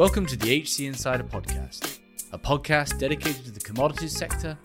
[0.00, 1.98] Welcome to the HC Insider Podcast,
[2.32, 4.56] a podcast dedicated to the commodities sector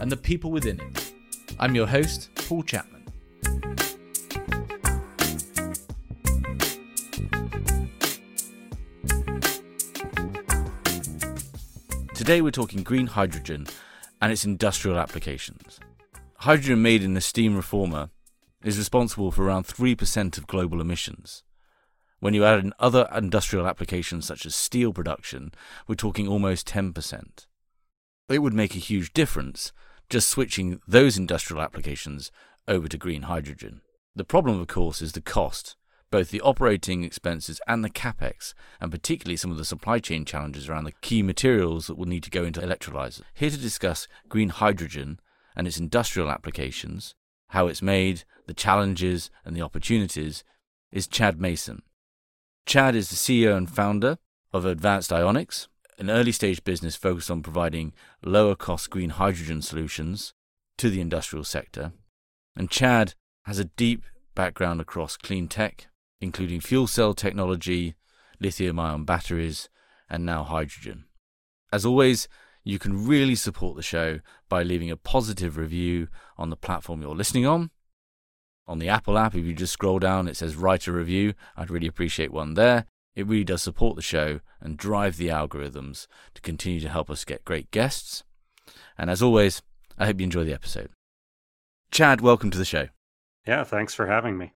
[0.00, 1.12] and the people within it.
[1.60, 3.04] I'm your host, Paul Chapman.
[12.12, 13.68] Today we're talking green hydrogen
[14.20, 15.78] and its industrial applications.
[16.38, 18.10] Hydrogen made in a steam reformer
[18.64, 21.44] is responsible for around 3% of global emissions.
[22.20, 25.52] When you add in other industrial applications such as steel production,
[25.88, 27.46] we're talking almost 10%.
[28.28, 29.72] It would make a huge difference
[30.10, 32.30] just switching those industrial applications
[32.68, 33.80] over to green hydrogen.
[34.14, 35.76] The problem, of course, is the cost,
[36.10, 40.68] both the operating expenses and the capex, and particularly some of the supply chain challenges
[40.68, 43.22] around the key materials that will need to go into electrolyzers.
[43.32, 45.20] Here to discuss green hydrogen
[45.56, 47.14] and its industrial applications,
[47.48, 50.44] how it's made, the challenges and the opportunities,
[50.92, 51.82] is Chad Mason.
[52.66, 54.18] Chad is the CEO and founder
[54.52, 55.66] of Advanced Ionics,
[55.98, 57.92] an early stage business focused on providing
[58.24, 60.34] lower cost green hydrogen solutions
[60.78, 61.92] to the industrial sector.
[62.56, 65.88] And Chad has a deep background across clean tech,
[66.20, 67.94] including fuel cell technology,
[68.40, 69.68] lithium ion batteries,
[70.08, 71.04] and now hydrogen.
[71.72, 72.28] As always,
[72.64, 77.14] you can really support the show by leaving a positive review on the platform you're
[77.14, 77.70] listening on
[78.70, 81.34] on the Apple app, if you just scroll down, it says write a review.
[81.56, 82.86] I'd really appreciate one there.
[83.16, 87.24] It really does support the show and drive the algorithms to continue to help us
[87.24, 88.22] get great guests.
[88.96, 89.60] And as always,
[89.98, 90.90] I hope you enjoy the episode.
[91.90, 92.88] Chad, welcome to the show.
[93.44, 94.52] Yeah, thanks for having me.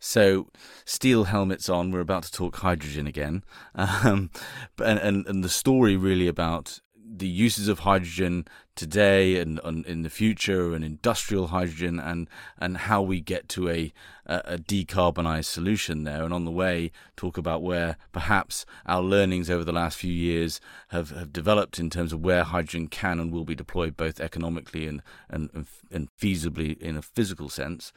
[0.00, 0.48] So,
[0.84, 1.92] steel helmets on.
[1.92, 3.44] We're about to talk hydrogen again,
[3.76, 4.30] um,
[4.78, 6.80] and, and and the story really about
[7.18, 12.28] the uses of hydrogen today and, and, in the future and industrial hydrogen and
[12.58, 13.92] and how we get to a
[14.26, 16.24] a decarbonized solution there.
[16.24, 20.60] And on the way talk about where perhaps our learnings over the last few years
[20.88, 24.86] have, have developed in terms of where hydrogen can and will be deployed both economically
[24.86, 27.92] and and, and feasibly in a physical sense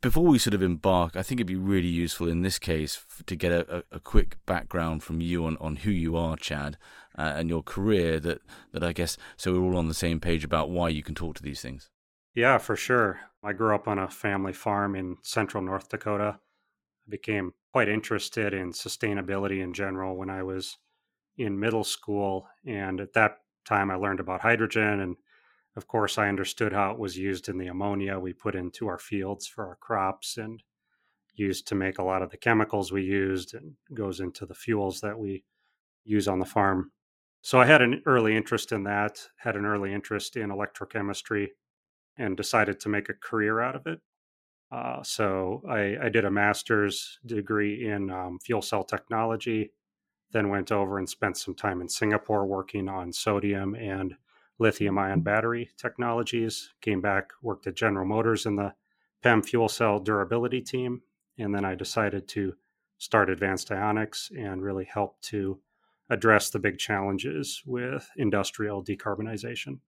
[0.00, 3.36] before we sort of embark, I think it'd be really useful in this case to
[3.36, 6.76] get a, a, quick background from you on, on who you are, Chad,
[7.16, 8.20] uh, and your career.
[8.20, 8.40] That
[8.72, 11.36] that I guess so we're all on the same page about why you can talk
[11.36, 11.90] to these things.
[12.34, 13.20] Yeah, for sure.
[13.42, 16.38] I grew up on a family farm in central North Dakota.
[16.38, 20.76] I became quite interested in sustainability in general when I was
[21.36, 25.16] in middle school, and at that time I learned about hydrogen and
[25.78, 28.98] of course, I understood how it was used in the ammonia we put into our
[28.98, 30.60] fields for our crops and
[31.34, 35.00] used to make a lot of the chemicals we used and goes into the fuels
[35.02, 35.44] that we
[36.04, 36.90] use on the farm.
[37.42, 41.50] So I had an early interest in that, had an early interest in electrochemistry,
[42.18, 44.00] and decided to make a career out of it.
[44.72, 49.70] Uh, so I, I, did a master's degree in um, fuel cell technology,
[50.32, 54.16] then went over and spent some time in Singapore working on sodium and
[54.58, 56.70] lithium ion battery technologies.
[56.80, 58.74] Came back, worked at General Motors in the
[59.22, 61.02] PEM fuel cell durability team.
[61.38, 62.54] And then I decided to
[62.98, 65.60] start Advanced Ionics and really help to
[66.10, 69.78] address the big challenges with industrial decarbonization.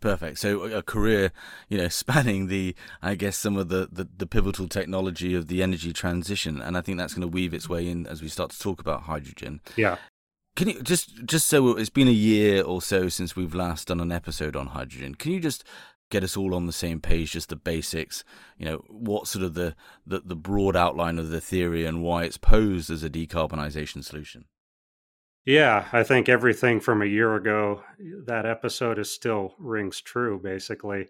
[0.00, 0.38] Perfect.
[0.38, 1.32] So uh, a career,
[1.68, 5.62] you know, spanning the, I guess, some of the, the, the, pivotal technology of the
[5.62, 8.50] energy transition, and I think that's going to weave its way in as we start
[8.50, 9.60] to talk about hydrogen.
[9.76, 9.96] Yeah.
[10.58, 14.00] Can you just just so it's been a year or so since we've last done
[14.00, 15.14] an episode on hydrogen?
[15.14, 15.62] Can you just
[16.10, 18.24] get us all on the same page, just the basics?
[18.58, 22.24] You know, what sort of the the, the broad outline of the theory and why
[22.24, 24.46] it's posed as a decarbonization solution?
[25.44, 27.84] Yeah, I think everything from a year ago,
[28.26, 30.40] that episode is still rings true.
[30.42, 31.06] Basically,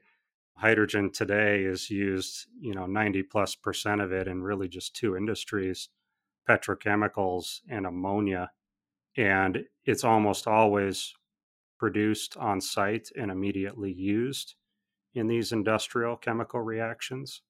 [0.56, 5.16] hydrogen today is used, you know, 90 plus percent of it in really just two
[5.16, 5.88] industries
[6.46, 8.50] petrochemicals and ammonia
[9.18, 11.12] and it's almost always
[11.78, 14.54] produced on site and immediately used
[15.14, 17.42] in these industrial chemical reactions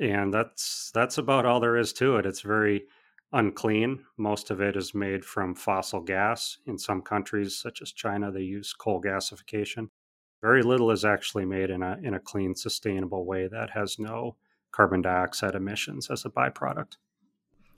[0.00, 2.26] and that's that's about all there is to it.
[2.26, 2.84] It's very
[3.32, 4.04] unclean.
[4.16, 6.58] Most of it is made from fossil gas.
[6.66, 9.88] In some countries such as china they use coal gasification.
[10.42, 14.36] Very little is actually made in a in a clean sustainable way that has no
[14.72, 16.96] carbon dioxide emissions as a byproduct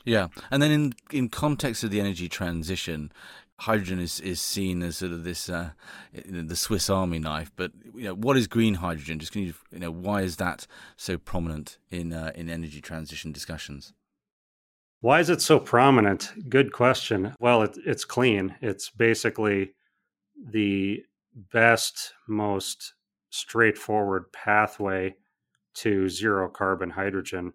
[0.06, 3.12] yeah, and then in in context of the energy transition,
[3.58, 5.70] hydrogen is, is seen as sort of this uh,
[6.24, 7.50] the Swiss Army knife.
[7.56, 9.18] But you know, what is green hydrogen?
[9.18, 10.66] Just can you you know why is that
[10.96, 13.92] so prominent in uh, in energy transition discussions?
[15.00, 16.32] Why is it so prominent?
[16.48, 17.34] Good question.
[17.38, 18.54] Well, it, it's clean.
[18.62, 19.72] It's basically
[20.50, 21.02] the
[21.52, 22.94] best, most
[23.30, 25.16] straightforward pathway
[25.74, 27.52] to zero carbon hydrogen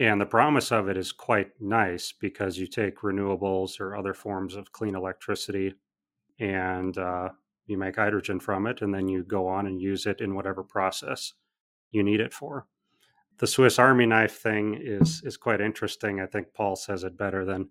[0.00, 4.56] And the promise of it is quite nice because you take renewables or other forms
[4.56, 5.74] of clean electricity
[6.38, 7.28] and uh,
[7.66, 10.64] you make hydrogen from it, and then you go on and use it in whatever
[10.64, 11.34] process
[11.90, 12.66] you need it for.
[13.38, 16.18] The Swiss Army knife thing is is quite interesting.
[16.18, 17.68] I think Paul says it better than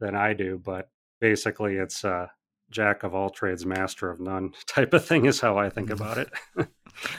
[0.00, 0.90] than I do, but
[1.20, 2.30] basically it's a
[2.70, 6.18] jack of all trades, master of none type of thing is how I think about
[6.18, 6.30] it.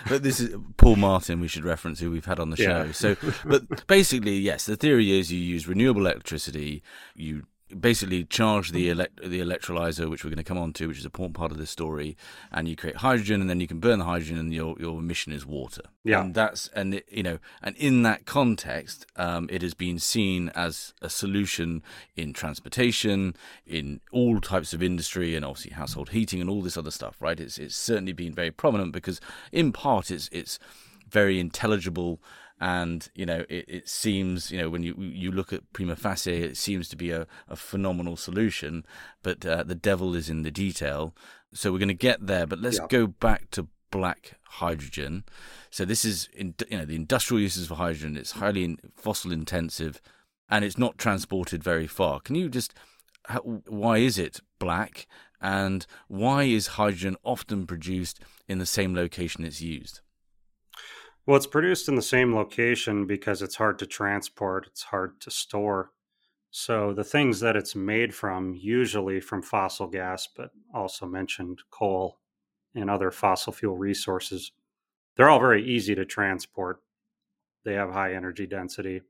[0.07, 2.83] but this is Paul Martin we should reference who we've had on the show.
[2.85, 2.91] Yeah.
[2.91, 3.15] So
[3.45, 6.83] but basically yes, the theory is you use renewable electricity,
[7.15, 7.43] you
[7.77, 11.05] basically charge the elect- the electrolyzer, which we're going to come on to, which is
[11.05, 12.15] a important part of this story,
[12.51, 15.33] and you create hydrogen, and then you can burn the hydrogen, and your your emission
[15.33, 15.81] is water.
[16.03, 19.99] Yeah, and that's and it, you know, and in that context, um, it has been
[19.99, 21.83] seen as a solution
[22.15, 23.35] in transportation,
[23.65, 27.17] in all types of industry, and obviously household heating and all this other stuff.
[27.19, 27.39] Right?
[27.39, 29.19] It's it's certainly been very prominent because,
[29.51, 30.59] in part, it's it's
[31.09, 32.19] very intelligible
[32.59, 36.43] and you know it, it seems you know when you you look at prima facie
[36.43, 38.85] it seems to be a, a phenomenal solution
[39.23, 41.15] but uh, the devil is in the detail.
[41.53, 42.87] So we're going to get there but let's yeah.
[42.89, 45.23] go back to black hydrogen.
[45.71, 48.17] So this is in, you know the industrial uses for hydrogen.
[48.17, 50.01] It's highly fossil intensive
[50.49, 52.19] and it's not transported very far.
[52.19, 52.73] Can you just
[53.25, 55.07] how, why is it black?
[55.41, 58.19] And why is hydrogen often produced
[58.49, 60.01] in the same location it's used
[61.25, 65.31] well, it's produced in the same location because it's hard to transport, it's hard to
[65.31, 65.91] store.
[66.51, 72.19] So the things that it's made from, usually from fossil gas, but also mentioned coal
[72.73, 74.51] and other fossil fuel resources,
[75.15, 76.81] they're all very easy to transport.
[77.65, 79.01] They have high energy density.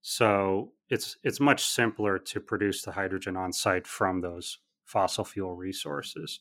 [0.00, 5.54] So it's it's much simpler to produce the hydrogen on site from those fossil fuel
[5.54, 6.40] resources.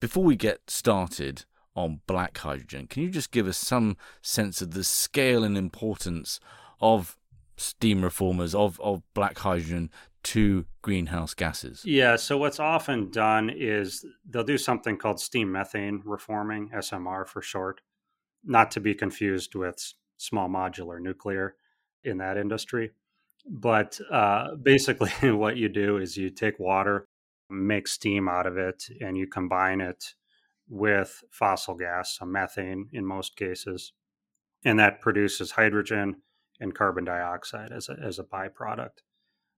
[0.00, 1.44] Before we get started,
[1.76, 2.86] on black hydrogen.
[2.86, 6.40] Can you just give us some sense of the scale and importance
[6.80, 7.16] of
[7.56, 9.90] steam reformers of, of black hydrogen
[10.24, 11.84] to greenhouse gases?
[11.84, 17.42] Yeah, so what's often done is they'll do something called steam methane reforming, SMR for
[17.42, 17.82] short,
[18.42, 21.56] not to be confused with small modular nuclear
[22.02, 22.92] in that industry.
[23.48, 27.06] But uh, basically, what you do is you take water,
[27.50, 30.14] make steam out of it, and you combine it
[30.68, 33.92] with fossil gas, so methane in most cases,
[34.64, 36.16] and that produces hydrogen
[36.60, 39.02] and carbon dioxide as a, as a byproduct.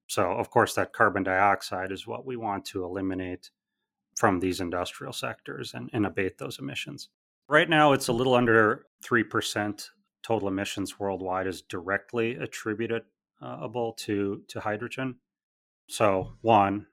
[0.06, 3.50] So, of course, that carbon dioxide is what we want to eliminate
[4.16, 7.08] from these industrial sectors and, and abate those emissions.
[7.48, 9.88] Right now, it's a little under 3%
[10.22, 15.16] total emissions worldwide is directly attributable to, to hydrogen.
[15.88, 16.86] So, one,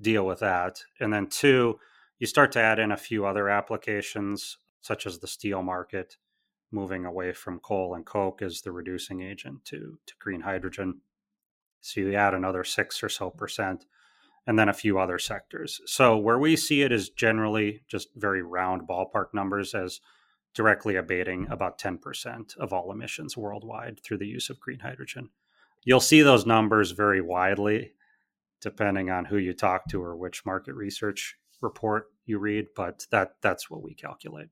[0.00, 0.82] deal with that.
[1.00, 1.78] And then two,
[2.20, 6.18] you start to add in a few other applications, such as the steel market,
[6.70, 11.00] moving away from coal and coke as the reducing agent to, to green hydrogen.
[11.80, 13.86] So you add another six or so percent,
[14.46, 15.80] and then a few other sectors.
[15.86, 20.00] So where we see it is generally just very round ballpark numbers as
[20.54, 25.30] directly abating about 10% of all emissions worldwide through the use of green hydrogen.
[25.84, 27.92] You'll see those numbers very widely
[28.60, 33.32] depending on who you talk to or which market research report you read, but that
[33.42, 34.48] that's what we calculate.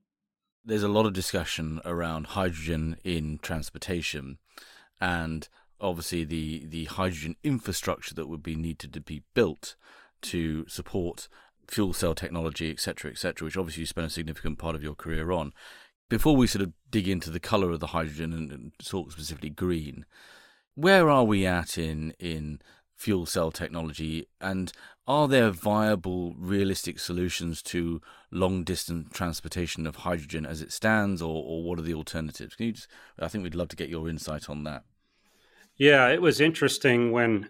[0.63, 4.37] There's a lot of discussion around hydrogen in transportation,
[4.99, 5.47] and
[5.79, 9.75] obviously the the hydrogen infrastructure that would be needed to be built
[10.21, 11.27] to support
[11.67, 15.31] fuel cell technology, etc., etc., which obviously you spent a significant part of your career
[15.31, 15.53] on.
[16.09, 19.51] Before we sort of dig into the color of the hydrogen and, and talk specifically
[19.51, 20.05] green,
[20.75, 22.61] where are we at in in
[22.99, 24.73] fuel cell technology and
[25.07, 31.43] are there viable, realistic solutions to long distance transportation of hydrogen as it stands, or,
[31.43, 32.55] or what are the alternatives?
[32.55, 34.83] Can you just, I think we'd love to get your insight on that.
[35.77, 37.49] Yeah, it was interesting when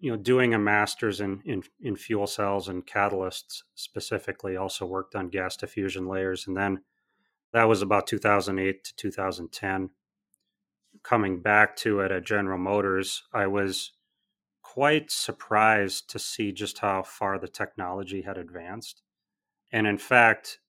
[0.00, 5.14] you know doing a master's in, in in fuel cells and catalysts specifically also worked
[5.14, 6.80] on gas diffusion layers and then
[7.52, 9.90] that was about 2008 to 2010
[11.02, 13.92] coming back to it at general motors i was
[14.74, 19.02] quite surprised to see just how far the technology had advanced.
[19.72, 20.60] And in fact,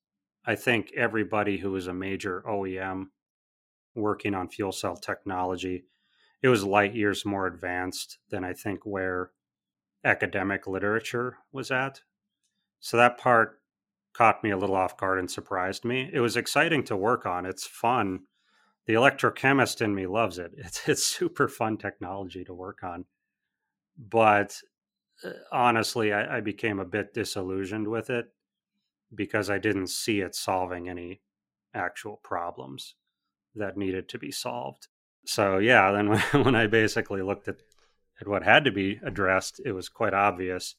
[0.44, 3.10] I think everybody who was a major OEM
[3.94, 5.86] working on fuel cell technology,
[6.42, 9.30] it was light years more advanced than I think where
[10.04, 12.02] academic literature was at.
[12.80, 13.62] So that part
[14.16, 16.10] caught me a little off guard and surprised me.
[16.12, 17.46] It was exciting to work on.
[17.46, 18.22] It's fun.
[18.88, 20.54] The electrochemist in me loves it.
[20.58, 23.06] It's it's super fun technology to work on
[23.98, 24.56] but
[25.24, 28.28] uh, honestly, I, I became a bit disillusioned with it
[29.14, 31.22] because I didn't see it solving any
[31.74, 32.96] actual problems
[33.56, 34.88] that needed to be solved.
[35.26, 37.58] So yeah, then when, when I basically looked at,
[38.20, 40.76] at what had to be addressed, it was quite obvious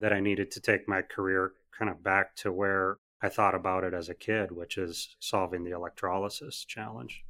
[0.00, 3.84] that I needed to take my career kind of back to where I thought about
[3.84, 7.22] it as a kid, which is solving the electrolysis challenge.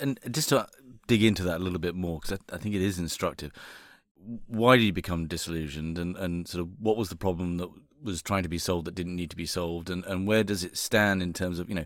[0.00, 0.66] And just to
[1.06, 3.52] dig into that a little bit more, because I, I, think it is instructive.
[4.46, 7.68] Why did you become disillusioned, and, and sort of what was the problem that
[8.02, 10.64] was trying to be solved that didn't need to be solved, and, and where does
[10.64, 11.84] it stand in terms of you know,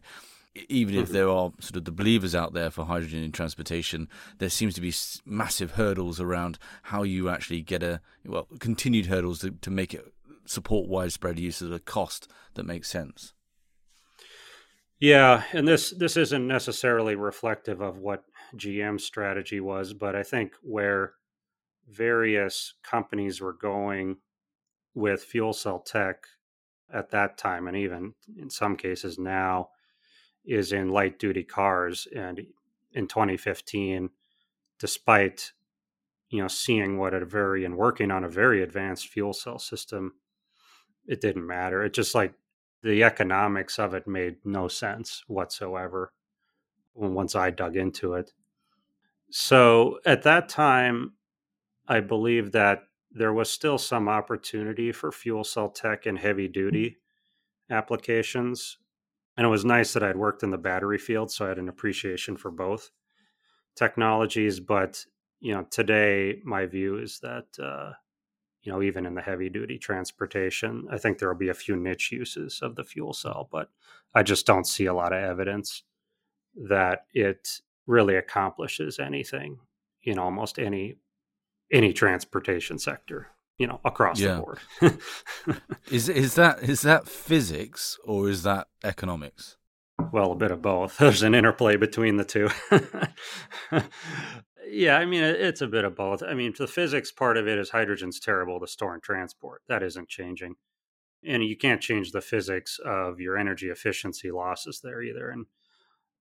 [0.68, 1.12] even if mm-hmm.
[1.12, 4.80] there are sort of the believers out there for hydrogen in transportation, there seems to
[4.80, 4.92] be
[5.24, 10.12] massive hurdles around how you actually get a well continued hurdles to, to make it
[10.46, 13.34] support widespread use at a cost that makes sense.
[15.00, 18.24] Yeah, and this this isn't necessarily reflective of what
[18.56, 21.12] GM's strategy was, but I think where
[21.90, 24.16] various companies were going
[24.94, 26.24] with fuel cell tech
[26.92, 29.70] at that time, and even in some cases now,
[30.44, 32.08] is in light duty cars.
[32.14, 32.40] And
[32.92, 34.10] in 2015,
[34.78, 35.52] despite
[36.30, 40.14] you know seeing what a very and working on a very advanced fuel cell system,
[41.06, 41.82] it didn't matter.
[41.84, 42.34] It just like
[42.82, 46.12] the economics of it made no sense whatsoever
[46.94, 48.32] once I dug into it.
[49.30, 51.12] So at that time,
[51.88, 56.98] I believe that there was still some opportunity for fuel cell tech and heavy duty
[57.70, 58.78] applications.
[59.36, 61.68] And it was nice that I'd worked in the battery field, so I had an
[61.68, 62.90] appreciation for both
[63.74, 64.60] technologies.
[64.60, 65.04] But
[65.40, 67.92] you know, today my view is that uh,
[68.62, 70.86] you know, even in the heavy duty transportation.
[70.90, 73.70] I think there will be a few niche uses of the fuel cell, but
[74.14, 75.84] I just don't see a lot of evidence
[76.68, 79.58] that it really accomplishes anything
[80.02, 80.96] in almost any
[81.72, 84.34] any transportation sector, you know, across yeah.
[84.36, 84.58] the board.
[85.90, 89.56] is is that is that physics or is that economics?
[90.12, 90.96] Well, a bit of both.
[90.98, 92.48] There's an interplay between the two.
[94.70, 96.22] Yeah, I mean, it's a bit of both.
[96.22, 99.62] I mean, the physics part of it is hydrogen's terrible to store and transport.
[99.68, 100.56] That isn't changing.
[101.24, 105.30] And you can't change the physics of your energy efficiency losses there either.
[105.30, 105.46] And,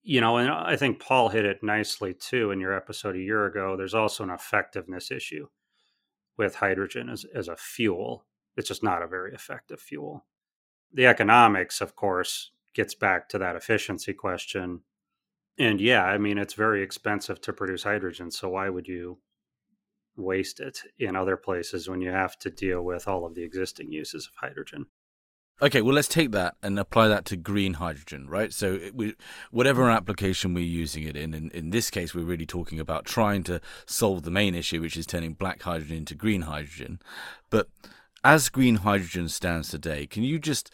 [0.03, 3.45] you know, and I think Paul hit it nicely too in your episode a year
[3.45, 3.75] ago.
[3.75, 5.47] There's also an effectiveness issue
[6.37, 8.25] with hydrogen as, as a fuel.
[8.55, 10.25] It's just not a very effective fuel.
[10.93, 14.81] The economics, of course, gets back to that efficiency question
[15.57, 18.29] and yeah, I mean, it's very expensive to produce hydrogen.
[18.29, 19.19] So why would you
[20.15, 23.91] waste it in other places when you have to deal with all of the existing
[23.91, 24.85] uses of hydrogen?
[25.59, 28.53] Okay, well, let's take that and apply that to green hydrogen, right?
[28.53, 29.15] So, we,
[29.49, 33.41] whatever application we're using it in, in, in this case, we're really talking about trying
[33.43, 36.99] to solve the main issue, which is turning black hydrogen into green hydrogen.
[37.49, 37.69] But
[38.23, 40.71] as green hydrogen stands today, can you just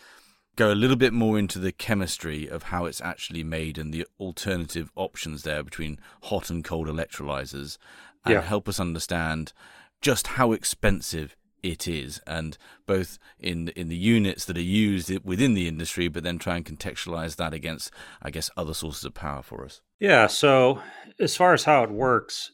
[0.56, 4.06] go a little bit more into the chemistry of how it's actually made and the
[4.20, 7.78] alternative options there between hot and cold electrolyzers
[8.26, 8.42] and yeah.
[8.42, 9.54] help us understand
[10.02, 15.54] just how expensive it is and both in in the units that are used within
[15.54, 17.90] the industry but then try and contextualize that against
[18.22, 20.82] i guess other sources of power for us yeah so
[21.20, 22.52] as far as how it works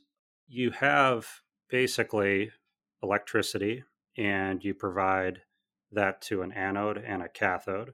[0.48, 1.28] you have
[1.70, 2.52] basically
[3.04, 3.84] electricity
[4.18, 5.42] and you provide
[5.92, 7.94] that to an anode and a cathode.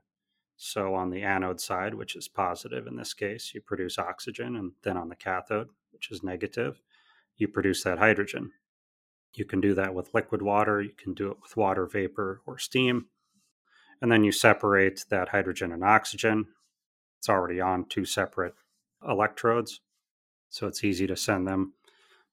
[0.57, 4.71] So on the anode side, which is positive in this case, you produce oxygen, and
[4.83, 6.81] then on the cathode, which is negative,
[7.35, 8.51] you produce that hydrogen.
[9.37, 12.57] You can do that with liquid water, you can do it with water vapor or
[12.57, 13.07] steam.
[14.01, 16.47] And then you separate that hydrogen and oxygen.
[17.19, 18.55] It's already on two separate
[19.07, 19.81] electrodes,
[20.49, 21.73] so it's easy to send them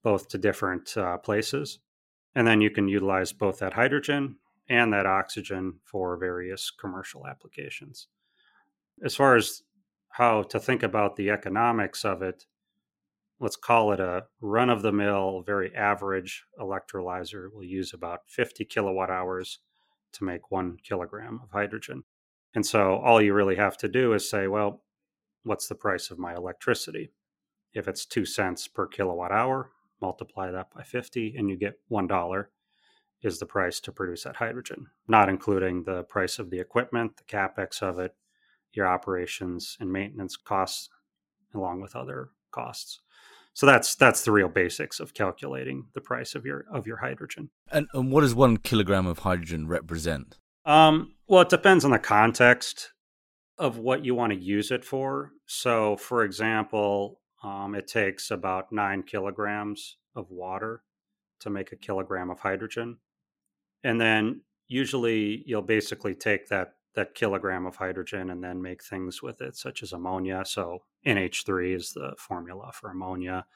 [0.02, 1.78] both to different uh, places.
[2.34, 4.36] And then you can utilize both that hydrogen
[4.68, 8.08] and that oxygen for various commercial applications.
[9.04, 9.62] As far as
[10.10, 12.46] how to think about the economics of it,
[13.42, 18.64] let's call it a run of the mill, very average electrolyzer will use about 50
[18.64, 19.58] kilowatt hours
[20.12, 22.04] to make one kilogram of hydrogen.
[22.54, 24.84] And so all you really have to do is say, well,
[25.42, 27.10] what's the price of my electricity?
[27.74, 29.70] If it's two cents per kilowatt hour,
[30.00, 32.44] multiply that by 50 and you get $1
[33.22, 37.24] is the price to produce that hydrogen, not including the price of the equipment, the
[37.24, 38.14] capex of it,
[38.72, 40.90] your operations and maintenance costs,
[41.54, 43.01] along with other costs.
[43.54, 47.50] So that's that's the real basics of calculating the price of your of your hydrogen.
[47.70, 50.38] And, and what does one kilogram of hydrogen represent?
[50.64, 52.92] Um, well, it depends on the context
[53.58, 55.32] of what you want to use it for.
[55.46, 60.82] So, for example, um, it takes about nine kilograms of water
[61.40, 62.98] to make a kilogram of hydrogen
[63.84, 69.22] and then usually you'll basically take that that kilogram of hydrogen and then make things
[69.22, 73.46] with it such as ammonia so nh3 is the formula for ammonia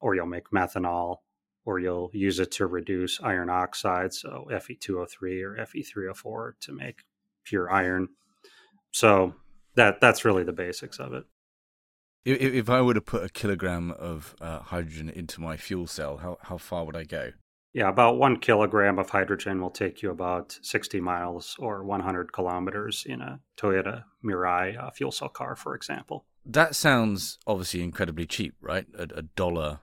[0.00, 1.18] or you'll make methanol,
[1.64, 7.04] or you'll use it to reduce iron oxide, so Fe2O3 or Fe3O4 to make
[7.44, 8.08] pure iron.
[8.90, 9.34] So
[9.74, 11.24] that that's really the basics of it.
[12.24, 16.18] If, if I were to put a kilogram of uh, hydrogen into my fuel cell,
[16.18, 17.32] how how far would I go?
[17.78, 23.04] Yeah, about one kilogram of hydrogen will take you about 60 miles or 100 kilometers
[23.06, 26.24] in a Toyota Mirai uh, fuel cell car, for example.
[26.44, 28.84] That sounds obviously incredibly cheap, right?
[28.98, 29.78] A, a dollar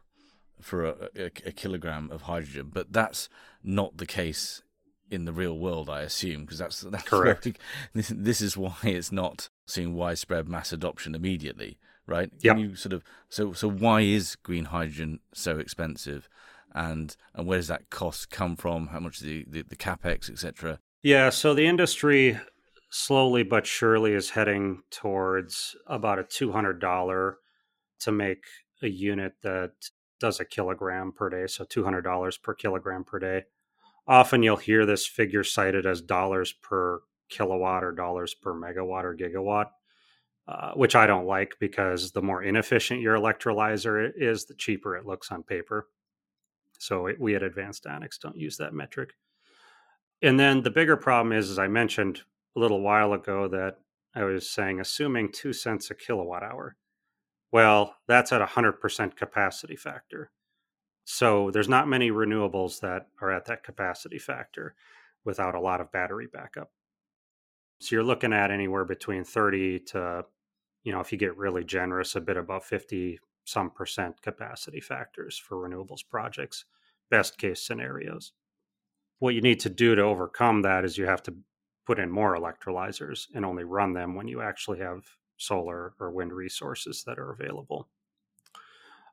[0.60, 3.30] for a, a, a, kilogram of hydrogen, but that's
[3.64, 4.62] not the case
[5.10, 7.48] in the real world, I assume, because that's that's correct.
[7.94, 12.30] this, this is why it's not seeing widespread mass adoption immediately, right?
[12.42, 12.58] Yeah.
[12.58, 16.28] You sort of so so why is green hydrogen so expensive?
[16.76, 18.88] And and where does that cost come from?
[18.88, 20.80] How much the the, the capex, etc.
[21.02, 22.40] Yeah, so the industry
[22.92, 27.38] slowly but surely is heading towards about a two hundred dollar
[28.02, 28.44] to make
[28.84, 29.72] a unit that
[30.20, 33.46] does a kilogram per day, so two hundred dollars per kilogram per day.
[34.08, 39.16] Often you'll hear this figure cited as dollars per kilowatt or dollars per megawatt or
[39.16, 39.68] gigawatt.
[40.48, 45.04] Uh, which I don't like because the more inefficient your electrolyzer is, the cheaper it
[45.04, 45.88] looks on paper.
[46.80, 49.14] So it, we at Advanced Ionics don't use that metric.
[50.22, 52.22] And then the bigger problem is, as I mentioned
[52.56, 53.78] a little while ago, that
[54.16, 56.78] I was saying, assuming two cents a kilowatt hour.
[57.52, 60.32] Well, that's at a 100% capacity factor.
[61.06, 64.76] So there's not many renewables that are at that capacity factor
[65.24, 66.72] without a lot of battery backup.
[67.80, 70.26] So you're looking at anywhere between 30 to,
[70.84, 75.38] you know, if you get really generous, a bit above 50 some percent capacity factors
[75.38, 76.66] for renewables projects,
[77.10, 78.34] best case scenarios.
[79.20, 81.36] What you need to do to overcome that is you have to
[81.86, 85.06] put in more electrolyzers and only run them when you actually have
[85.38, 87.88] solar or wind resources that are available.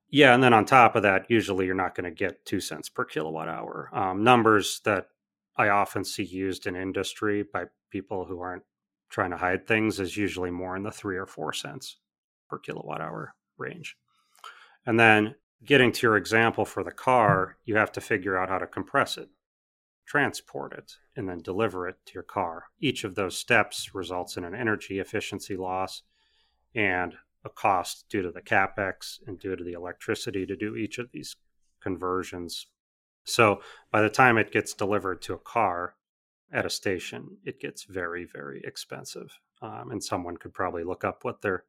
[0.09, 2.89] Yeah, and then on top of that, usually you're not going to get two cents
[2.89, 3.89] per kilowatt hour.
[3.93, 5.09] Um, numbers that
[5.57, 8.65] I often see used in industry by people who aren't
[9.09, 11.97] trying to hide things is usually more in the three or four cents
[12.49, 13.97] per kilowatt hour range.
[14.87, 18.59] And then getting to your example for the car, you have to figure out how
[18.59, 19.29] to compress it,
[20.07, 22.65] transport it, and then deliver it to your car.
[22.81, 26.03] Each of those steps results in an energy efficiency loss
[26.75, 27.15] and
[27.45, 31.11] a cost due to the capex and due to the electricity to do each of
[31.13, 31.37] these
[31.81, 32.67] conversions.
[33.25, 35.95] So by the time it gets delivered to a car
[36.53, 39.39] at a station, it gets very, very expensive.
[39.61, 41.65] Um, and someone could probably look up what their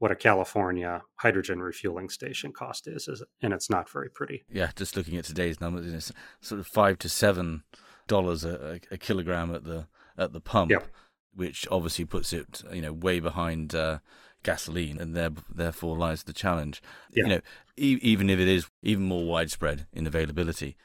[0.00, 4.44] what a California hydrogen refueling station cost is, is and it's not very pretty.
[4.50, 6.10] Yeah, just looking at today's numbers, it's
[6.40, 7.64] sort of five to seven
[8.08, 9.86] dollars a, a, kilogram at the
[10.16, 10.88] at the pump, yep.
[11.34, 13.98] which obviously puts it you know way behind uh,
[14.42, 16.82] gasoline, and there therefore lies the challenge.
[17.12, 17.24] Yeah.
[17.24, 17.40] You know,
[17.76, 20.78] e- even if it is even more widespread in availability.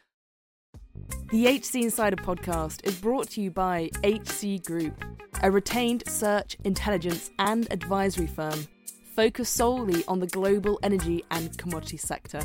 [1.32, 5.06] The HC Insider podcast is brought to you by HC Group,
[5.42, 8.68] a retained search, intelligence, and advisory firm
[9.16, 12.42] focus solely on the global energy and commodity sector.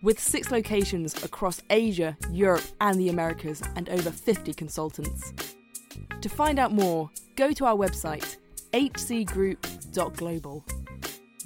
[0.00, 5.32] With six locations across Asia, Europe, and the Americas, and over 50 consultants.
[6.20, 8.36] To find out more, go to our website,
[8.72, 10.64] hcgroup.global.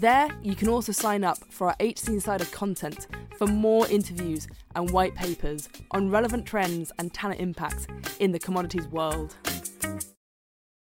[0.00, 4.90] There, you can also sign up for our HC Insider content for more interviews and
[4.90, 7.87] white papers on relevant trends and talent impacts
[8.20, 9.35] in the commodities world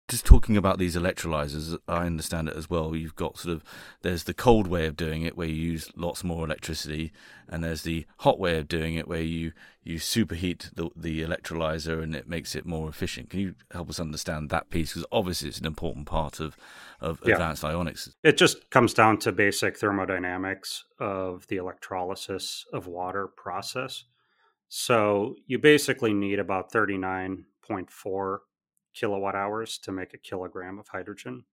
[0.09, 2.95] just talking about these electrolyzers, I understand it as well.
[2.95, 3.65] You've got sort of
[4.03, 7.11] there's the cold way of doing it where you use lots more electricity,
[7.49, 12.03] and there's the hot way of doing it where you you superheat the the electrolyzer
[12.03, 13.31] and it makes it more efficient.
[13.31, 14.93] Can you help us understand that piece?
[14.93, 16.55] Because obviously it's an important part of
[17.01, 17.33] of yeah.
[17.33, 18.11] advanced ionics.
[18.23, 24.05] It just comes down to basic thermodynamics of the electrolysis of water process.
[24.69, 28.43] So you basically need about thirty nine point four
[28.95, 31.45] kilowatt hours to make a kilogram of hydrogen.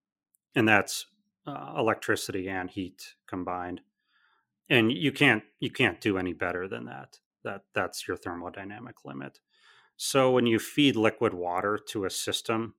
[0.56, 1.06] And that's
[1.46, 3.82] uh, electricity and heat combined.
[4.70, 7.20] And you can't you can't do any better than that.
[7.44, 9.40] That that's your thermodynamic limit.
[9.98, 12.76] So when you feed liquid water to a system,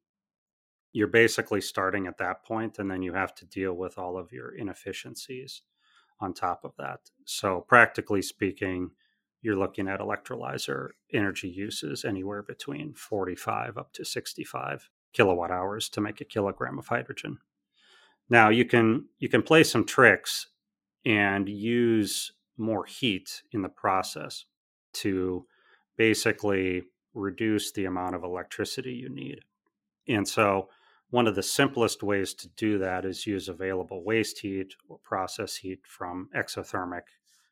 [0.93, 4.33] you're basically starting at that point and then you have to deal with all of
[4.33, 5.63] your inefficiencies
[6.21, 7.01] on top of that.
[7.25, 8.91] So practically speaking,
[9.43, 16.01] you're looking at electrolyzer energy uses anywhere between 45 up to 65 kilowatt hours to
[16.01, 17.39] make a kilogram of hydrogen.
[18.31, 20.47] Now you can you can play some tricks
[21.05, 24.45] and use more heat in the process
[24.95, 25.47] to
[25.97, 29.41] basically reduce the amount of electricity you need.
[30.09, 30.69] And so
[31.11, 35.57] one of the simplest ways to do that is use available waste heat or process
[35.57, 37.03] heat from exothermic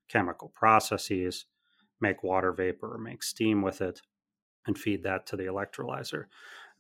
[0.09, 1.44] chemical processes,
[2.00, 4.00] make water vapor or make steam with it,
[4.66, 6.24] and feed that to the electrolyzer.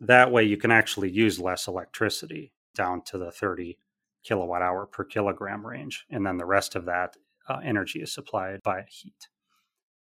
[0.00, 3.78] That way, you can actually use less electricity down to the 30
[4.24, 6.06] kilowatt hour per kilogram range.
[6.10, 7.16] And then the rest of that
[7.48, 9.28] uh, energy is supplied by heat.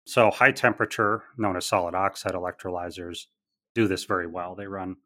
[0.06, 3.28] So, high temperature, known as solid oxide electrolyzers,
[3.76, 4.56] do this very well.
[4.56, 4.98] They run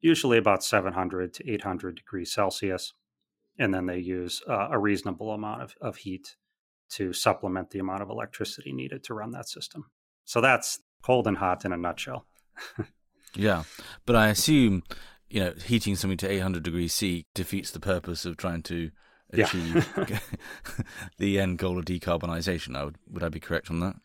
[0.00, 2.94] usually about 700 to 800 degrees Celsius,
[3.58, 6.36] and then they use uh, a reasonable amount of, of heat
[6.90, 9.90] to supplement the amount of electricity needed to run that system.
[10.24, 12.26] So, that's cold and hot in a nutshell.
[13.34, 13.64] yeah,
[14.06, 14.82] but I assume
[15.30, 18.90] you know heating something to 800 degrees C defeats the purpose of trying to
[19.32, 20.18] achieve yeah.
[21.18, 22.76] the end goal of decarbonization.
[22.76, 23.96] I would would I be correct on that?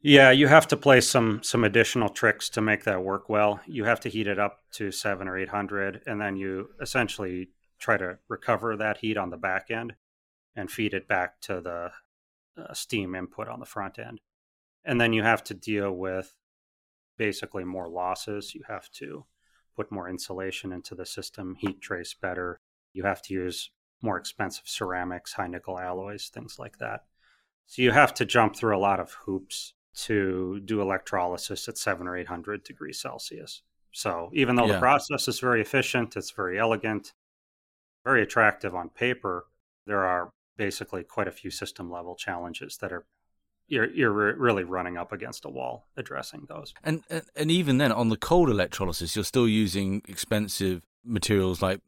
[0.00, 3.60] Yeah, you have to play some some additional tricks to make that work well.
[3.66, 7.50] You have to heat it up to seven or eight hundred, and then you essentially
[7.78, 9.94] try to recover that heat on the back end
[10.56, 11.90] and feed it back to the
[12.58, 14.20] uh, steam input on the front end.
[14.84, 16.34] And then you have to deal with
[17.16, 18.54] basically more losses.
[18.54, 19.26] You have to
[19.76, 22.60] put more insulation into the system, heat trace better.
[22.92, 27.04] You have to use more expensive ceramics, high nickel alloys, things like that.
[27.66, 32.06] So you have to jump through a lot of hoops to do electrolysis at seven
[32.06, 33.62] or 800 degrees Celsius.
[33.92, 34.74] So even though yeah.
[34.74, 37.12] the process is very efficient, it's very elegant,
[38.04, 39.46] very attractive on paper,
[39.86, 43.06] there are basically quite a few system level challenges that are
[43.68, 46.74] you're you're really running up against a wall addressing those.
[46.84, 51.80] And and and even then on the cold electrolysis you're still using expensive materials like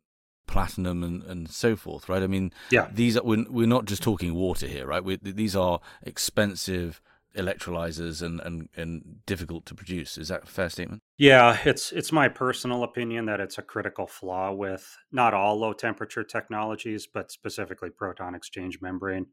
[0.46, 2.22] platinum and, and so forth, right?
[2.22, 2.88] I mean, yeah.
[2.92, 5.02] these are we're, we're not just talking water here, right?
[5.02, 7.00] we these are expensive
[7.36, 10.18] electrolyzers and, and, and difficult to produce.
[10.18, 11.02] Is that a fair statement?
[11.20, 15.74] Yeah, it's it's my personal opinion that it's a critical flaw with not all low
[15.74, 19.26] temperature technologies, but specifically proton exchange membrane.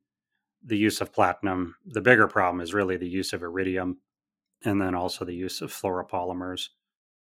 [0.65, 1.75] The use of platinum.
[1.85, 3.99] The bigger problem is really the use of iridium,
[4.65, 6.67] and then also the use of fluoropolymers,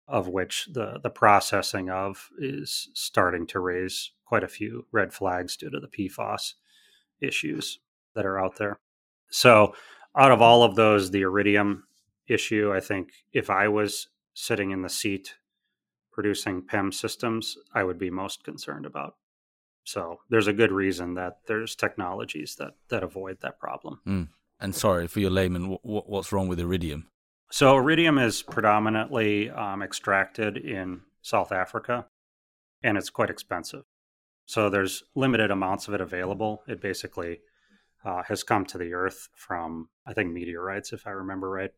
[0.10, 5.56] of which the the processing of is starting to raise quite a few red flags
[5.56, 6.56] due to the PFAS
[7.22, 7.80] issues
[8.13, 8.78] that are out there.
[9.30, 9.74] So
[10.17, 11.86] out of all of those, the iridium
[12.28, 15.36] issue, I think if I was sitting in the seat
[16.12, 19.15] producing PEM systems, I would be most concerned about.
[19.84, 23.99] So there's a good reason that there's technologies that that avoid that problem.
[24.08, 24.28] Mm.
[24.60, 27.08] And sorry for your layman, what's wrong with iridium?
[27.52, 32.06] So iridium is predominantly um, extracted in South Africa,
[32.84, 33.84] and it's quite expensive.
[34.45, 36.63] So there's limited amounts of it available.
[36.67, 37.39] It basically
[38.06, 41.71] uh, has come to the earth from, I think, meteorites, if I remember right.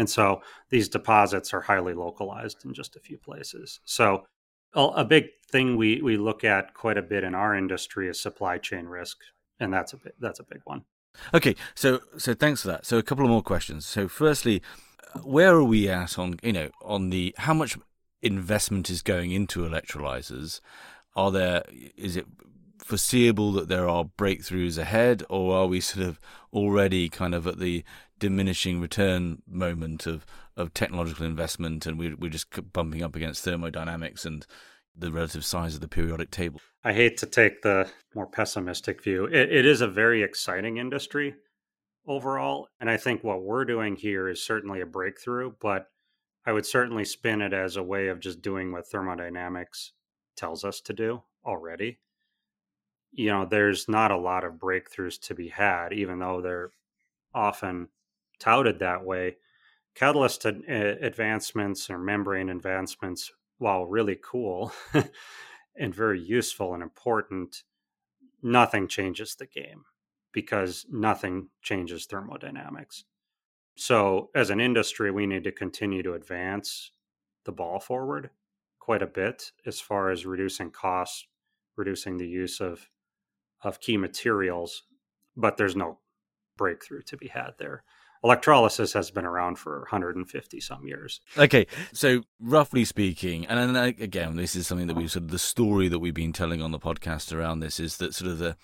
[0.00, 3.80] And so these deposits are highly localized in just a few places.
[3.84, 4.24] So
[4.72, 8.56] a big thing we, we look at quite a bit in our industry is supply
[8.56, 9.18] chain risk,
[9.58, 10.84] and that's a that's a big one.
[11.34, 12.86] Okay, so so thanks for that.
[12.86, 13.84] So a couple of more questions.
[13.84, 14.62] So firstly,
[15.22, 17.76] where are we at on you know on the how much
[18.22, 20.62] investment is going into electrolyzers?
[21.14, 21.62] Are there
[21.94, 22.24] is it
[22.78, 26.18] foreseeable that there are breakthroughs ahead, or are we sort of
[26.54, 27.84] already kind of at the
[28.20, 30.24] diminishing return moment of,
[30.56, 34.46] of technological investment and we're, we're just bumping up against thermodynamics and
[34.96, 36.60] the relative size of the periodic table?
[36.84, 39.24] I hate to take the more pessimistic view.
[39.24, 41.34] it, it is a very exciting industry
[42.06, 42.68] overall.
[42.78, 45.86] And I think what we're doing here is certainly a breakthrough, but
[46.46, 49.92] I would certainly spin it as a way of just doing what thermodynamics
[50.36, 51.98] tells us to do already
[53.12, 56.70] you know, there's not a lot of breakthroughs to be had, even though they're
[57.34, 57.88] often
[58.40, 59.36] touted that way.
[59.94, 64.72] Catalyst advancements or membrane advancements, while really cool
[65.76, 67.62] and very useful and important,
[68.42, 69.84] nothing changes the game
[70.32, 73.04] because nothing changes thermodynamics.
[73.76, 76.92] So, as an industry, we need to continue to advance
[77.44, 78.30] the ball forward
[78.78, 81.26] quite a bit as far as reducing costs,
[81.76, 82.88] reducing the use of
[83.62, 84.84] of key materials,
[85.36, 85.98] but there's no
[86.56, 87.84] breakthrough to be had there.
[88.22, 91.20] Electrolysis has been around for 150 some years.
[91.38, 95.88] Okay, so roughly speaking, and again, this is something that we've sort of the story
[95.88, 98.56] that we've been telling on the podcast around this is that sort of the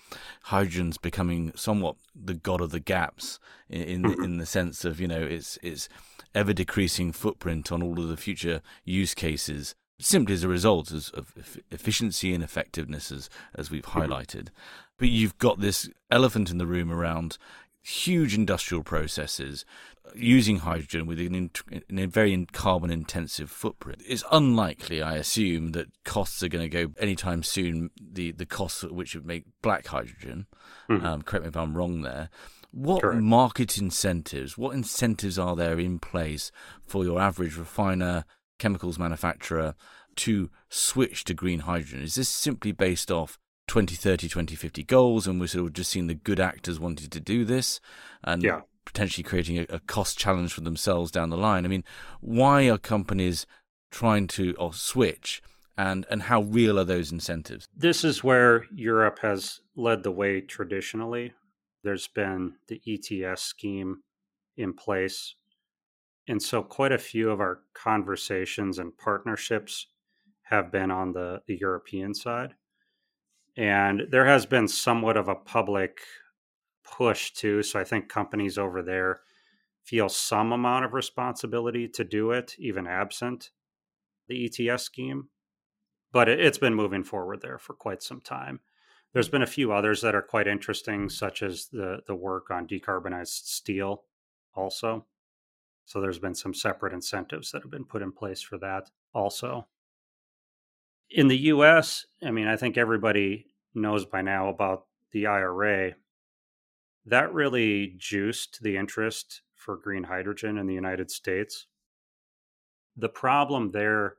[0.43, 3.39] hydrogen's becoming somewhat the god of the gaps
[3.69, 4.23] in in, mm-hmm.
[4.23, 5.89] in the sense of you know it's it's
[6.35, 11.33] ever decreasing footprint on all of the future use cases simply as a result of
[11.71, 14.11] efficiency and effectiveness as as we've mm-hmm.
[14.11, 14.49] highlighted
[14.97, 17.37] but you've got this elephant in the room around
[17.87, 19.65] huge industrial processes
[20.05, 21.49] uh, using hydrogen with an,
[21.89, 24.01] in, a very carbon intensive footprint.
[24.05, 27.89] It's unlikely, I assume, that costs are going to go anytime soon.
[27.99, 30.47] The the costs at which would make black hydrogen.
[30.89, 31.05] Mm-hmm.
[31.05, 32.29] Um, correct me if I'm wrong there.
[32.71, 33.21] What Correct.
[33.21, 36.51] market incentives, what incentives are there in place
[36.85, 38.25] for your average refiner,
[38.59, 39.73] chemicals manufacturer
[40.17, 42.01] to switch to green hydrogen?
[42.01, 46.13] Is this simply based off 2030, 2050 goals, and we're sort of just seeing the
[46.15, 47.79] good actors wanting to do this
[48.23, 48.61] and Yeah.
[48.85, 51.65] potentially creating a, a cost challenge for themselves down the line?
[51.65, 51.83] I mean,
[52.21, 53.45] why are companies
[53.91, 55.41] trying to or switch,
[55.77, 57.67] and and how real are those incentives?
[57.75, 61.33] This is where Europe has led the way traditionally.
[61.83, 64.03] There's been the ETS scheme
[64.57, 65.35] in place.
[66.29, 69.87] And so, quite a few of our conversations and partnerships
[70.43, 72.55] have been on the, the European side.
[73.57, 75.99] And there has been somewhat of a public
[76.83, 77.63] push too.
[77.63, 79.21] So, I think companies over there
[79.83, 83.51] feel some amount of responsibility to do it, even absent
[84.27, 85.29] the ETS scheme.
[86.11, 88.59] But it, it's been moving forward there for quite some time.
[89.13, 92.67] There's been a few others that are quite interesting, such as the the work on
[92.67, 94.03] decarbonized steel,
[94.53, 95.05] also.
[95.85, 99.67] So there's been some separate incentives that have been put in place for that, also.
[101.09, 105.93] In the U.S., I mean, I think everybody knows by now about the IRA.
[107.05, 111.67] That really juiced the interest for green hydrogen in the United States.
[112.95, 114.15] The problem there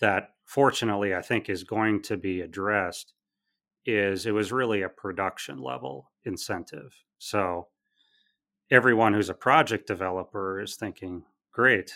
[0.00, 3.14] that fortunately I think is going to be addressed
[3.86, 6.92] is it was really a production level incentive.
[7.18, 7.68] So
[8.70, 11.92] everyone who's a project developer is thinking, great,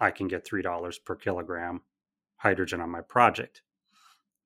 [0.00, 1.82] I can get $3 per kilogram
[2.36, 3.62] hydrogen on my project.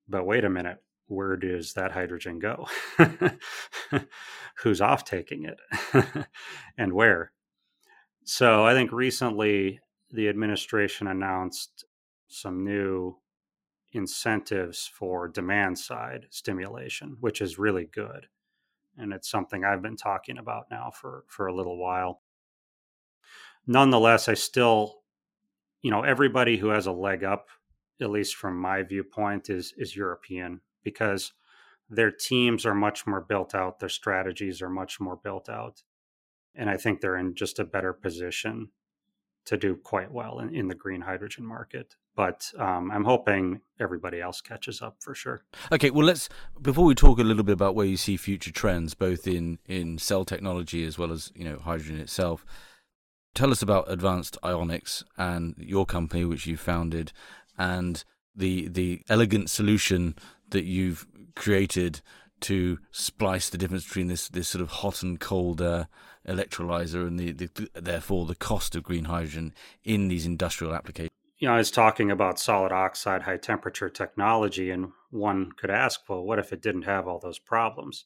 [0.07, 0.77] But wait a minute,
[1.07, 2.67] where does that hydrogen go?
[4.63, 5.59] Who's off taking it
[6.77, 7.31] and where?
[8.23, 11.85] So I think recently the administration announced
[12.27, 13.17] some new
[13.93, 18.27] incentives for demand side stimulation, which is really good.
[18.97, 22.21] And it's something I've been talking about now for, for a little while.
[23.67, 25.01] Nonetheless, I still,
[25.81, 27.47] you know, everybody who has a leg up,
[28.01, 31.33] at least from my viewpoint, is is European because
[31.89, 35.83] their teams are much more built out, their strategies are much more built out.
[36.55, 38.69] And I think they're in just a better position
[39.45, 41.95] to do quite well in, in the green hydrogen market.
[42.15, 45.43] But um, I'm hoping everybody else catches up for sure.
[45.71, 46.29] Okay, well, let's
[46.61, 49.97] before we talk a little bit about where you see future trends, both in in
[49.97, 52.45] cell technology as well as you know hydrogen itself.
[53.33, 57.13] Tell us about Advanced Ionics and your company, which you founded,
[57.61, 58.03] and
[58.35, 60.15] the the elegant solution
[60.49, 62.01] that you've created
[62.41, 65.85] to splice the difference between this this sort of hot and cold uh,
[66.27, 71.11] electrolyzer and the, the therefore the cost of green hydrogen in these industrial applications.
[71.37, 76.01] You know, I was talking about solid oxide high temperature technology, and one could ask,
[76.07, 78.05] well, what if it didn't have all those problems?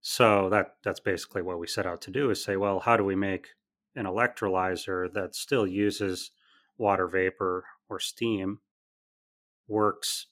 [0.00, 3.04] So that that's basically what we set out to do is say, well, how do
[3.04, 3.48] we make
[3.94, 6.30] an electrolyzer that still uses
[6.78, 8.60] water vapor or steam,
[9.70, 10.26] works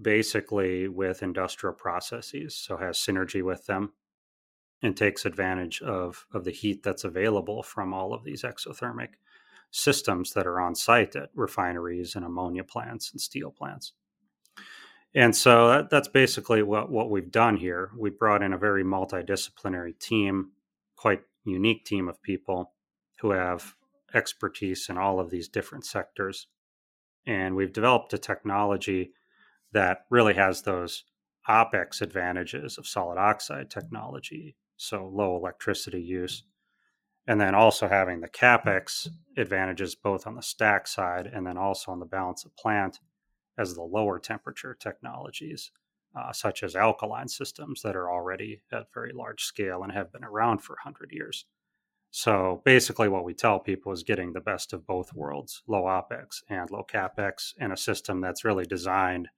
[0.00, 3.92] basically with industrial processes, so has synergy with them,
[4.82, 9.14] and takes advantage of, of the heat that's available from all of these exothermic
[9.70, 13.92] systems that are on site at refineries and ammonia plants and steel plants.
[15.14, 17.90] And so that, that's basically what, what we've done here.
[17.96, 20.50] We brought in a very multidisciplinary team,
[20.96, 22.72] quite unique team of people
[23.20, 23.74] who have
[24.12, 26.48] expertise in all of these different sectors.
[27.26, 29.12] And we've developed a technology
[29.72, 31.04] that really has those
[31.48, 36.44] OPEX advantages of solid oxide technology, so low electricity use,
[37.26, 41.90] and then also having the CapEx advantages both on the stack side and then also
[41.92, 43.00] on the balance of plant
[43.58, 45.70] as the lower temperature technologies,
[46.18, 50.24] uh, such as alkaline systems that are already at very large scale and have been
[50.24, 51.46] around for 100 years.
[52.16, 56.44] So basically, what we tell people is getting the best of both worlds low OPEX
[56.48, 59.30] and low CapEx, in a system that's really designed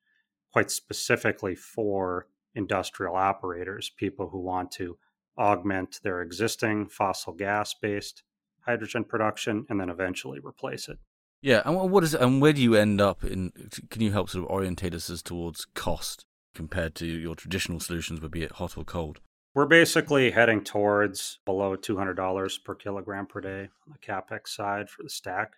[0.53, 4.99] quite specifically for industrial operators, people who want to
[5.39, 8.25] augment their existing fossil gas based
[8.61, 10.99] hydrogen production and then eventually replace it.
[11.41, 13.53] Yeah, and what is and where do you end up in?
[13.89, 18.21] Can you help sort of orientate us as towards cost compared to your traditional solutions,
[18.21, 19.21] would be it hot or cold?
[19.57, 25.03] We're basically heading towards below $200 per kilogram per day on the capex side for
[25.03, 25.53] the stack.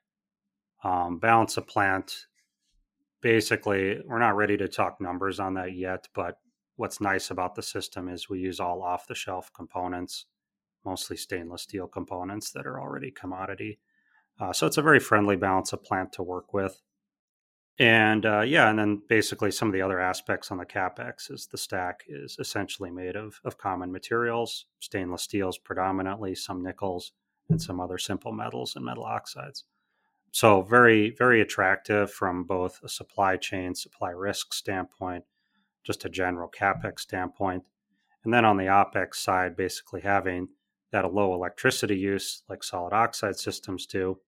[0.85, 2.27] Um, balance of plant,
[3.23, 6.39] basically, we're not ready to talk numbers on that yet, but
[6.77, 10.27] what's nice about the system is we use all off the shelf components,
[10.85, 13.81] mostly stainless steel components that are already commodity.
[14.39, 16.83] Uh, so it's a very friendly balance of plant to work with.
[17.79, 21.47] And uh, yeah, and then basically some of the other aspects on the capex is
[21.47, 27.13] the stack is essentially made of of common materials, stainless steels predominantly, some nickels,
[27.49, 29.65] and some other simple metals and metal oxides.
[30.33, 35.25] So very very attractive from both a supply chain, supply risk standpoint,
[35.85, 37.63] just a general capex standpoint,
[38.25, 40.49] and then on the opex side, basically having
[40.91, 44.19] that a low electricity use like solid oxide systems do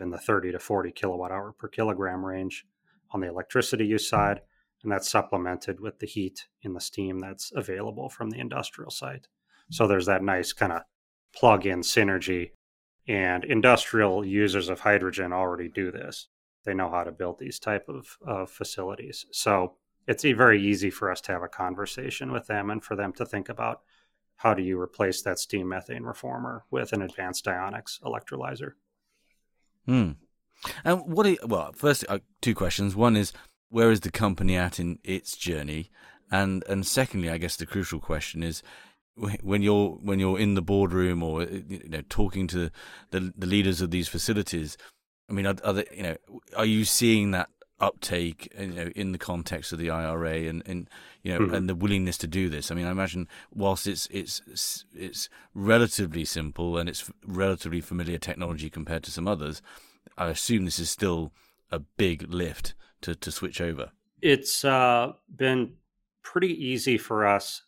[0.00, 2.66] in the 30 to 40 kilowatt hour per kilogram range
[3.16, 4.42] on the electricity use side,
[4.82, 9.26] and that's supplemented with the heat in the steam that's available from the industrial site.
[9.70, 10.82] So there's that nice kind of
[11.34, 12.50] plug in synergy.
[13.08, 16.28] And industrial users of hydrogen already do this.
[16.64, 19.24] They know how to build these type of, of facilities.
[19.32, 19.76] So
[20.06, 23.24] it's very easy for us to have a conversation with them and for them to
[23.24, 23.80] think about
[24.36, 28.72] how do you replace that steam methane reformer with an advanced ionics electrolyzer.
[29.86, 30.12] Hmm.
[30.84, 31.26] And what?
[31.26, 32.96] Are, well, first, uh, two questions.
[32.96, 33.32] One is
[33.68, 35.90] where is the company at in its journey,
[36.30, 38.62] and and secondly, I guess the crucial question is
[39.42, 42.70] when you're when you're in the boardroom or uh, you know talking to
[43.10, 44.76] the the leaders of these facilities.
[45.28, 46.16] I mean, are, are they, you know
[46.56, 50.88] are you seeing that uptake you know in the context of the IRA and and
[51.22, 51.54] you know mm-hmm.
[51.54, 56.24] and the willingness to do this I mean I imagine whilst it's it's it's relatively
[56.24, 59.60] simple and it's relatively familiar technology compared to some others
[60.16, 61.32] I assume this is still
[61.70, 63.90] a big lift to, to switch over.
[64.22, 65.74] It's uh, been
[66.22, 67.62] pretty easy for us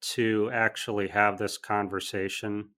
[0.00, 2.70] to actually have this conversation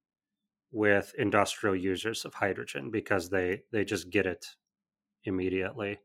[0.71, 4.47] with industrial users of hydrogen because they, they just get it
[5.25, 5.99] immediately.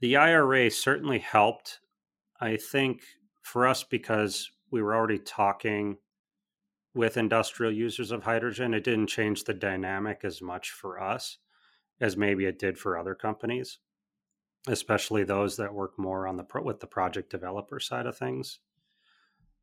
[0.00, 1.80] The IRA certainly helped,
[2.40, 3.02] I think,
[3.42, 5.98] for us because we were already talking
[6.94, 8.74] with industrial users of hydrogen.
[8.74, 11.38] It didn't change the dynamic as much for us
[12.00, 13.78] as maybe it did for other companies,
[14.66, 18.60] especially those that work more on the pro- with the project developer side of things.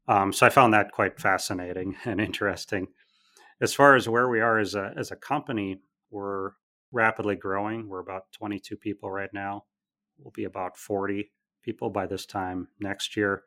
[0.07, 2.87] Um, so I found that quite fascinating and interesting.
[3.61, 5.79] As far as where we are as a as a company,
[6.11, 6.51] we're
[6.91, 7.87] rapidly growing.
[7.87, 9.65] We're about 22 people right now.
[10.17, 13.43] We'll be about 40 people by this time next year.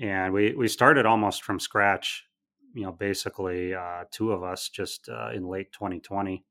[0.00, 2.24] And we we started almost from scratch.
[2.72, 6.44] You know, basically uh, two of us just uh, in late 2020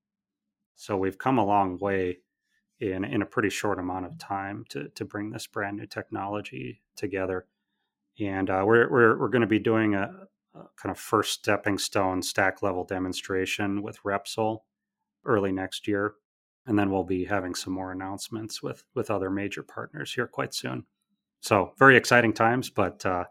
[0.80, 2.20] so we've come a long way
[2.80, 6.82] in in a pretty short amount of time to to bring this brand new technology
[6.96, 7.48] together.
[8.18, 10.10] And uh, we're we're we're going to be doing a,
[10.56, 14.60] a, kind of first stepping stone stack level demonstration with Repsol
[15.26, 16.14] early next year,
[16.66, 20.54] and then we'll be having some more announcements with with other major partners here quite
[20.54, 20.86] soon.
[21.42, 23.26] So very exciting times, but uh,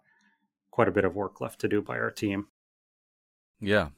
[0.71, 2.49] quite a bit of work left to do by our team.
[3.59, 3.89] Yeah,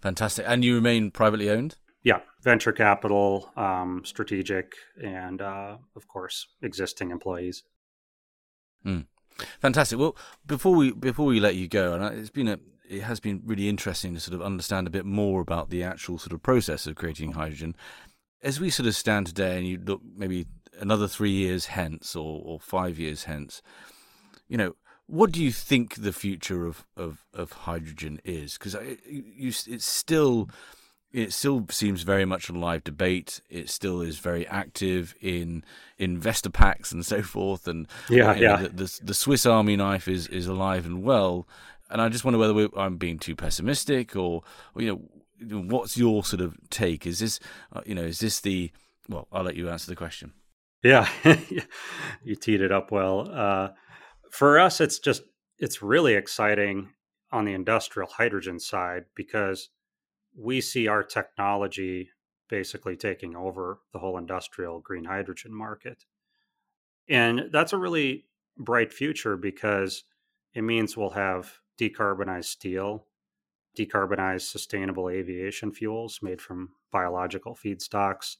[0.00, 0.46] fantastic.
[0.48, 1.76] And you remain privately owned
[2.08, 4.72] yeah, venture capital, um, strategic,
[5.04, 7.64] and uh, of course existing employees.
[8.86, 9.04] Mm.
[9.60, 9.98] Fantastic.
[9.98, 10.16] Well,
[10.46, 13.68] before we before we let you go, and it's been a it has been really
[13.68, 16.96] interesting to sort of understand a bit more about the actual sort of process of
[16.96, 17.76] creating hydrogen.
[18.42, 20.46] As we sort of stand today, and you look maybe
[20.80, 23.60] another three years hence, or, or five years hence,
[24.48, 28.56] you know, what do you think the future of of, of hydrogen is?
[28.56, 30.48] Because it's still
[31.12, 33.40] it still seems very much a live debate.
[33.48, 35.64] It still is very active in
[35.96, 37.66] investor packs and so forth.
[37.66, 38.56] And yeah, yeah.
[38.56, 41.46] Know, the, the, the Swiss Army knife is is alive and well.
[41.90, 44.42] And I just wonder whether I'm being too pessimistic, or,
[44.74, 45.08] or you
[45.40, 47.06] know, what's your sort of take?
[47.06, 47.40] Is this,
[47.72, 48.70] uh, you know, is this the?
[49.08, 50.32] Well, I'll let you answer the question.
[50.82, 51.08] Yeah,
[52.22, 53.30] you teed it up well.
[53.32, 53.68] Uh,
[54.30, 55.22] for us, it's just
[55.58, 56.90] it's really exciting
[57.32, 59.70] on the industrial hydrogen side because
[60.38, 62.10] we see our technology
[62.48, 66.04] basically taking over the whole industrial green hydrogen market.
[67.08, 70.04] And that's a really bright future because
[70.54, 73.06] it means we'll have decarbonized steel,
[73.76, 78.36] decarbonized sustainable aviation fuels made from biological feedstocks,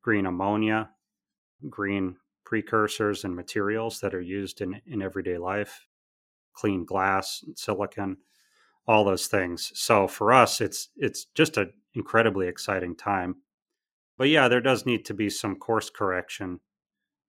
[0.00, 0.90] green ammonia,
[1.68, 5.86] green precursors and materials that are used in, in everyday life,
[6.54, 8.16] clean glass, silicon
[8.86, 9.72] all those things.
[9.74, 13.36] So for us, it's it's just an incredibly exciting time.
[14.18, 16.60] But yeah, there does need to be some course correction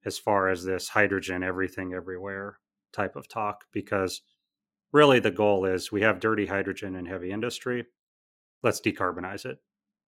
[0.05, 2.59] as far as this hydrogen everything everywhere
[2.91, 4.21] type of talk because
[4.91, 7.85] really the goal is we have dirty hydrogen in heavy industry.
[8.61, 9.59] Let's decarbonize it.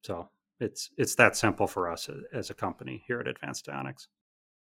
[0.04, 0.30] So
[0.60, 4.08] it's it's that simple for us as a company here at Advanced Ionics.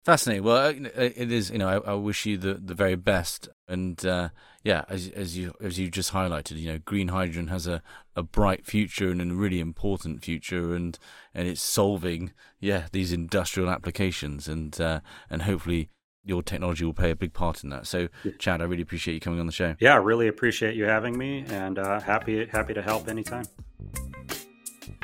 [0.03, 0.43] Fascinating.
[0.43, 1.49] Well, it is.
[1.49, 4.29] You know, I, I, wish you the, the very best And uh,
[4.61, 7.81] yeah, as as you as you just highlighted, you know, green hydrogen has a,
[8.13, 10.99] a bright future and a really important future, and
[11.33, 14.99] and it's solving yeah these industrial applications, and uh,
[15.29, 15.89] and hopefully
[16.25, 17.87] your technology will play a big part in that.
[17.87, 19.75] So, Chad, I really appreciate you coming on the show.
[19.79, 23.45] Yeah, I really appreciate you having me, and uh, happy happy to help anytime.